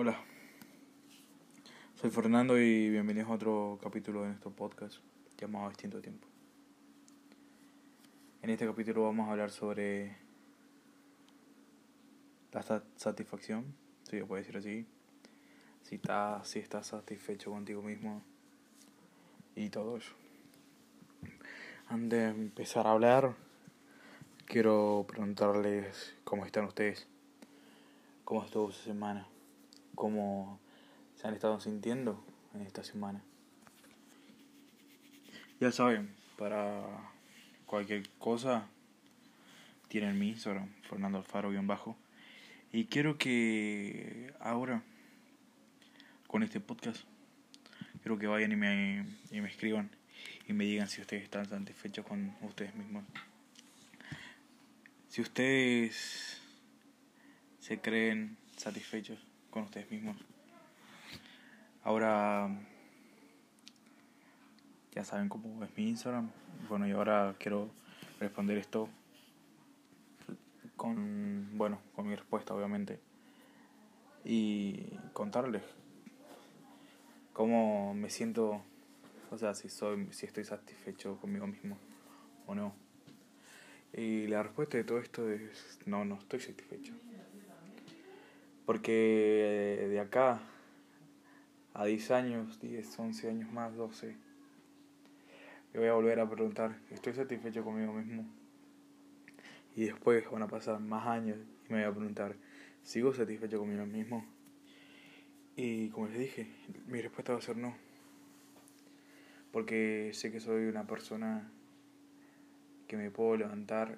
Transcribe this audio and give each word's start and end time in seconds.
Hola, 0.00 0.16
soy 1.96 2.10
Fernando 2.10 2.56
y 2.56 2.88
bienvenidos 2.88 3.28
a 3.30 3.32
otro 3.32 3.80
capítulo 3.82 4.20
de 4.22 4.28
nuestro 4.28 4.52
podcast 4.52 4.98
llamado 5.36 5.70
Distinto 5.70 6.00
Tiempo. 6.00 6.28
En 8.40 8.50
este 8.50 8.64
capítulo 8.64 9.02
vamos 9.02 9.26
a 9.26 9.32
hablar 9.32 9.50
sobre 9.50 10.16
la 12.52 12.62
satisfacción, 12.94 13.74
si 14.04 14.20
se 14.20 14.24
puede 14.24 14.42
decir 14.42 14.56
así, 14.58 14.86
si 15.82 15.96
estás, 15.96 16.46
si 16.46 16.60
estás 16.60 16.86
satisfecho 16.86 17.50
contigo 17.50 17.82
mismo 17.82 18.22
y 19.56 19.68
todo 19.68 19.96
eso. 19.96 20.14
Antes 21.88 22.20
de 22.20 22.28
empezar 22.28 22.86
a 22.86 22.92
hablar, 22.92 23.34
quiero 24.46 25.06
preguntarles 25.08 26.14
cómo 26.22 26.46
están 26.46 26.66
ustedes, 26.66 27.08
cómo 28.24 28.44
estuvo 28.44 28.70
su 28.70 28.84
semana 28.84 29.26
cómo 29.98 30.60
se 31.16 31.26
han 31.26 31.34
estado 31.34 31.58
sintiendo 31.58 32.24
en 32.54 32.62
esta 32.62 32.84
semana. 32.84 33.20
Ya 35.58 35.72
saben, 35.72 36.14
para 36.36 36.84
cualquier 37.66 38.08
cosa 38.10 38.68
tienen 39.88 40.16
mi 40.16 40.28
Instagram, 40.28 40.68
Fernando 40.82 41.18
Alfaro 41.18 41.50
bien 41.50 41.66
bajo. 41.66 41.96
Y 42.70 42.84
quiero 42.84 43.18
que 43.18 44.32
ahora, 44.38 44.84
con 46.28 46.44
este 46.44 46.60
podcast, 46.60 47.02
quiero 48.00 48.18
que 48.18 48.28
vayan 48.28 48.52
y 48.52 48.56
me, 48.56 49.04
y 49.32 49.40
me 49.40 49.48
escriban 49.48 49.90
y 50.46 50.52
me 50.52 50.64
digan 50.64 50.86
si 50.86 51.00
ustedes 51.00 51.24
están 51.24 51.48
satisfechos 51.48 52.06
con 52.06 52.36
ustedes 52.42 52.72
mismos. 52.76 53.04
Si 55.08 55.22
ustedes 55.22 56.40
se 57.58 57.80
creen 57.80 58.36
satisfechos 58.56 59.18
con 59.58 59.64
ustedes 59.64 59.90
mismos. 59.90 60.16
Ahora 61.82 62.48
ya 64.92 65.04
saben 65.04 65.28
cómo 65.28 65.64
es 65.64 65.76
mi 65.76 65.88
Instagram. 65.88 66.30
Bueno, 66.68 66.86
y 66.86 66.92
ahora 66.92 67.34
quiero 67.40 67.68
responder 68.20 68.56
esto 68.58 68.88
con, 70.76 71.58
bueno, 71.58 71.80
con 71.96 72.06
mi 72.06 72.14
respuesta 72.14 72.54
obviamente. 72.54 73.00
Y 74.24 74.96
contarles 75.12 75.62
cómo 77.32 77.94
me 77.94 78.10
siento, 78.10 78.62
o 79.32 79.38
sea, 79.38 79.54
si 79.54 79.68
soy 79.68 80.06
si 80.12 80.26
estoy 80.26 80.44
satisfecho 80.44 81.16
conmigo 81.20 81.48
mismo 81.48 81.78
o 82.46 82.54
no. 82.54 82.74
Y 83.92 84.28
la 84.28 84.44
respuesta 84.44 84.76
de 84.76 84.84
todo 84.84 85.00
esto 85.00 85.28
es 85.28 85.80
no, 85.84 86.04
no 86.04 86.16
estoy 86.16 86.38
satisfecho. 86.38 86.92
Porque 88.68 89.86
de 89.88 89.98
acá 89.98 90.42
a 91.72 91.86
10 91.86 92.10
años, 92.10 92.60
10, 92.60 92.98
11 92.98 93.30
años 93.30 93.50
más, 93.50 93.74
12, 93.74 94.14
me 95.72 95.80
voy 95.80 95.88
a 95.88 95.94
volver 95.94 96.20
a 96.20 96.28
preguntar, 96.28 96.78
¿estoy 96.90 97.14
satisfecho 97.14 97.64
conmigo 97.64 97.94
mismo? 97.94 98.26
Y 99.74 99.86
después 99.86 100.30
van 100.30 100.42
a 100.42 100.48
pasar 100.48 100.80
más 100.80 101.06
años 101.06 101.38
y 101.66 101.72
me 101.72 101.78
voy 101.78 101.90
a 101.90 101.94
preguntar, 101.94 102.36
¿sigo 102.82 103.14
satisfecho 103.14 103.58
conmigo 103.58 103.86
mismo? 103.86 104.26
Y 105.56 105.88
como 105.88 106.08
les 106.08 106.18
dije, 106.18 106.46
mi 106.88 107.00
respuesta 107.00 107.32
va 107.32 107.38
a 107.38 107.40
ser 107.40 107.56
no. 107.56 107.74
Porque 109.50 110.10
sé 110.12 110.30
que 110.30 110.40
soy 110.40 110.66
una 110.66 110.86
persona 110.86 111.50
que 112.86 112.98
me 112.98 113.10
puedo 113.10 113.38
levantar 113.38 113.96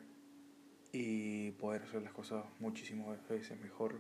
y 0.93 1.51
poder 1.51 1.83
hacer 1.83 2.03
las 2.03 2.13
cosas 2.13 2.45
muchísimas 2.61 3.19
veces 3.29 3.59
mejor 3.59 3.99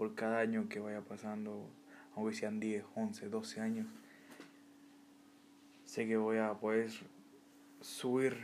por 0.00 0.14
cada 0.14 0.38
año 0.38 0.66
que 0.70 0.80
vaya 0.80 1.02
pasando, 1.02 1.68
aunque 2.16 2.34
sean 2.34 2.58
10, 2.58 2.86
11, 2.94 3.28
12 3.28 3.60
años, 3.60 3.86
sé 5.84 6.08
que 6.08 6.16
voy 6.16 6.38
a 6.38 6.54
poder 6.54 6.88
subir, 7.82 8.34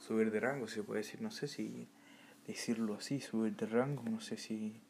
subir 0.00 0.32
de 0.32 0.40
rango, 0.40 0.66
se 0.66 0.82
puede 0.82 1.02
decir, 1.02 1.22
no 1.22 1.30
sé 1.30 1.46
si 1.46 1.86
decirlo 2.44 2.94
así, 2.94 3.20
subir 3.20 3.54
de 3.54 3.66
rango, 3.66 4.02
no 4.02 4.18
sé 4.18 4.36
si 4.36 4.80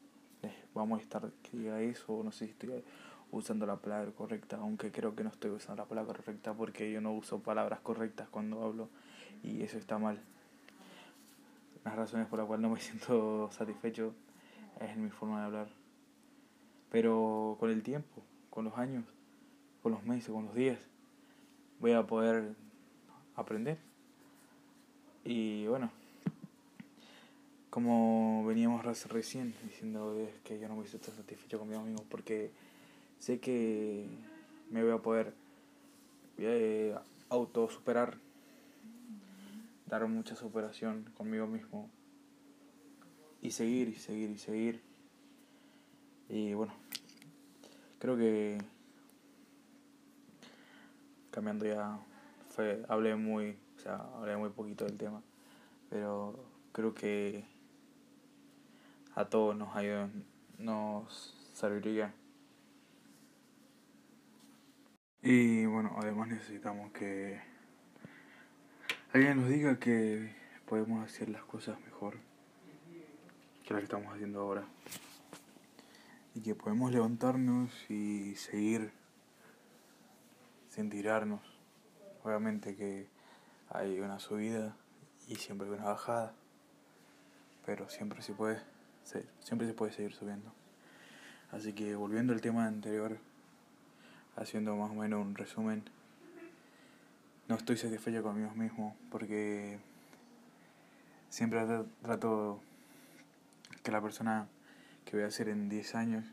vamos 0.73 1.01
a 1.01 1.03
estar 1.03 1.31
que 1.43 1.55
diga 1.55 1.81
eso, 1.81 2.19
no 2.23 2.31
sé 2.31 2.45
si 2.45 2.51
estoy 2.53 2.83
usando 3.29 3.67
la 3.67 3.75
palabra 3.75 4.11
correcta, 4.13 4.57
aunque 4.57 4.91
creo 4.91 5.15
que 5.15 5.23
no 5.23 5.29
estoy 5.29 5.51
usando 5.51 5.83
la 5.83 5.87
palabra 5.87 6.15
correcta 6.15 6.55
porque 6.55 6.91
yo 6.91 6.99
no 6.99 7.13
uso 7.13 7.43
palabras 7.43 7.81
correctas 7.81 8.27
cuando 8.29 8.63
hablo 8.63 8.89
y 9.43 9.61
eso 9.61 9.77
está 9.77 9.99
mal. 9.99 10.19
Las 11.85 11.95
razones 11.95 12.25
por 12.25 12.39
las 12.39 12.47
cuales 12.47 12.63
no 12.63 12.73
me 12.73 12.79
siento 12.81 13.51
satisfecho 13.51 14.15
es 14.81 14.97
mi 14.97 15.09
forma 15.09 15.39
de 15.39 15.45
hablar. 15.45 15.67
Pero 16.89 17.57
con 17.59 17.69
el 17.69 17.83
tiempo, 17.83 18.23
con 18.49 18.65
los 18.65 18.77
años, 18.77 19.05
con 19.83 19.91
los 19.91 20.03
meses, 20.03 20.29
con 20.29 20.45
los 20.45 20.55
días, 20.55 20.79
voy 21.79 21.93
a 21.93 22.05
poder 22.05 22.55
aprender. 23.35 23.77
Y 25.23 25.67
bueno, 25.67 25.91
como 27.69 28.45
veníamos 28.45 28.83
recién 29.09 29.53
diciendo 29.63 30.15
que 30.43 30.59
yo 30.59 30.67
no 30.67 30.75
voy 30.75 30.85
a 30.85 30.87
estar 30.87 31.13
satisfecho 31.13 31.59
conmigo 31.59 31.81
mismo 31.81 32.03
porque 32.09 32.51
sé 33.19 33.39
que 33.39 34.07
me 34.71 34.83
voy 34.83 34.93
a 34.93 34.97
poder 34.97 35.33
eh, 36.37 36.95
autosuperar, 37.29 38.17
dar 39.85 40.07
mucha 40.07 40.35
superación 40.35 41.05
conmigo 41.15 41.45
mismo 41.45 41.89
y 43.41 43.51
seguir 43.51 43.89
y 43.89 43.95
seguir 43.95 44.29
y 44.31 44.37
seguir. 44.37 44.81
Y 46.29 46.53
bueno, 46.53 46.73
creo 47.99 48.17
que 48.17 48.57
cambiando 51.31 51.65
ya 51.65 51.99
fue 52.49 52.83
hablé 52.89 53.15
muy, 53.15 53.57
o 53.77 53.79
sea, 53.79 53.97
hablé 54.15 54.35
muy 54.37 54.49
poquito 54.49 54.85
del 54.85 54.97
tema, 54.97 55.21
pero 55.89 56.43
creo 56.71 56.93
que 56.93 57.45
a 59.15 59.25
todos 59.25 59.55
nos 59.55 59.75
ayuda, 59.75 60.09
nos 60.57 61.35
serviría. 61.53 62.13
Y 65.21 65.65
bueno, 65.65 65.95
además 65.97 66.27
necesitamos 66.29 66.91
que 66.91 67.39
alguien 69.13 69.41
nos 69.41 69.49
diga 69.49 69.79
que 69.79 70.35
podemos 70.65 71.03
hacer 71.03 71.29
las 71.29 71.43
cosas 71.43 71.79
mejor 71.81 72.17
que 73.67 73.73
la 73.73 73.81
que 73.81 73.85
estamos 73.85 74.13
haciendo 74.13 74.39
ahora. 74.39 74.63
Y 76.33 76.41
que 76.41 76.55
podemos 76.55 76.89
levantarnos 76.91 77.69
y 77.89 78.35
seguir 78.35 78.91
sin 80.69 80.89
tirarnos. 80.89 81.41
Obviamente 82.23 82.75
que 82.77 83.07
hay 83.69 83.99
una 83.99 84.19
subida 84.19 84.73
y 85.27 85.35
siempre 85.35 85.67
hay 85.67 85.73
una 85.73 85.85
bajada, 85.85 86.33
pero 87.65 87.89
siempre 87.89 88.21
se 88.21 88.33
puede, 88.33 88.61
siempre 89.41 89.67
se 89.67 89.73
puede 89.73 89.91
seguir 89.91 90.13
subiendo. 90.13 90.53
Así 91.51 91.73
que 91.73 91.95
volviendo 91.95 92.31
al 92.31 92.39
tema 92.39 92.67
anterior, 92.67 93.17
haciendo 94.37 94.77
más 94.77 94.91
o 94.91 94.93
menos 94.93 95.25
un 95.25 95.35
resumen, 95.35 95.83
no 97.49 97.55
estoy 97.55 97.75
satisfecho 97.75 98.23
conmigo 98.23 98.51
mismo 98.51 98.95
porque 99.09 99.79
siempre 101.29 101.65
trato 102.01 102.61
que 103.87 103.91
la 103.93 104.01
persona 104.01 104.49
que 105.05 105.15
voy 105.15 105.25
a 105.25 105.31
ser 105.31 105.47
en 105.47 105.69
10 105.69 105.95
años 105.95 106.25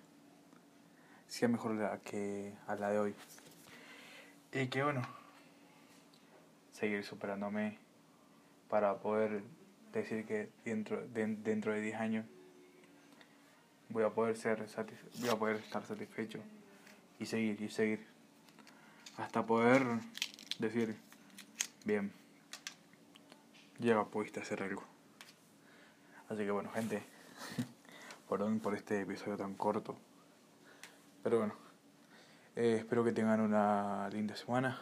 sea 1.29 1.47
mejor 1.47 2.01
que 2.01 2.53
a 2.67 2.75
la 2.75 2.91
de 2.91 2.99
hoy. 2.99 3.15
Y 4.53 4.67
que 4.67 4.83
bueno, 4.83 5.03
seguir 6.73 7.05
superándome 7.05 7.79
para 8.69 8.97
poder 8.99 9.45
decir 9.93 10.27
que 10.27 10.49
dentro 10.65 11.07
de, 11.07 11.27
dentro 11.29 11.73
de 11.73 11.81
10 11.81 11.95
años 11.95 12.27
voy 13.89 14.03
a 14.03 14.11
poder 14.11 14.37
ser 14.37 14.67
voy 15.21 15.29
a 15.29 15.37
poder 15.37 15.57
estar 15.59 15.87
satisfecho 15.87 16.41
y 17.21 17.27
seguir 17.27 17.63
y 17.63 17.69
seguir 17.69 18.05
hasta 19.17 19.47
poder 19.47 19.85
decir 20.59 20.97
bien 21.85 22.11
ya 23.79 24.03
pudiste 24.07 24.41
hacer 24.41 24.61
algo 24.61 24.83
así 26.29 26.43
que 26.43 26.51
bueno 26.51 26.73
gente 26.73 27.14
Perdón 28.29 28.61
por 28.61 28.75
este 28.75 29.01
episodio 29.01 29.37
tan 29.37 29.55
corto. 29.55 29.97
Pero 31.23 31.39
bueno, 31.39 31.55
eh, 32.57 32.77
espero 32.79 33.05
que 33.05 33.13
tengan 33.13 33.41
una 33.41 34.09
linda 34.11 34.37
semana. 34.37 34.81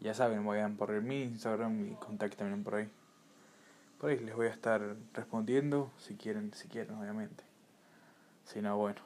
Ya 0.00 0.14
saben, 0.14 0.44
vayan 0.44 0.76
por 0.76 0.90
mi 1.02 1.22
Instagram 1.22 1.92
y 1.92 1.94
contacten 1.94 2.62
por 2.62 2.76
ahí. 2.76 2.90
Por 3.98 4.10
ahí 4.10 4.18
les 4.18 4.34
voy 4.34 4.46
a 4.46 4.50
estar 4.50 4.96
respondiendo 5.14 5.90
si 5.98 6.16
quieren, 6.16 6.52
si 6.52 6.68
quieren, 6.68 6.96
obviamente. 6.96 7.44
Si 8.44 8.60
no, 8.60 8.76
bueno. 8.76 9.00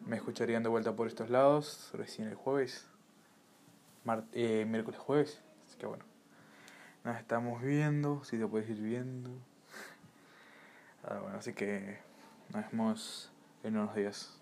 Me 0.00 0.16
escucharían 0.16 0.64
de 0.64 0.68
vuelta 0.68 0.96
por 0.96 1.06
estos 1.06 1.30
lados 1.30 1.90
recién 1.94 2.28
el 2.28 2.34
jueves. 2.34 2.86
eh, 4.32 4.64
miércoles 4.68 4.98
jueves. 4.98 5.40
Así 5.66 5.78
que 5.78 5.86
bueno. 5.86 6.04
Nos 7.04 7.16
estamos 7.16 7.62
viendo, 7.62 8.24
si 8.24 8.38
te 8.38 8.46
puedes 8.46 8.68
ir 8.70 8.80
viendo. 8.80 9.30
Ah, 11.04 11.18
bueno, 11.20 11.38
así 11.38 11.52
que 11.52 11.98
Nos 12.52 12.70
vemos 12.70 13.32
en 13.64 13.76
unos 13.76 13.94
días. 13.94 14.41